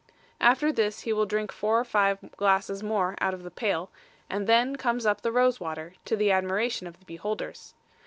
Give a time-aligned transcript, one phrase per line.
[0.39, 3.91] After this he will drink four or five glasses more out of the pail,
[4.31, 7.75] and then comes up the rose water, to the admiration of the beholders.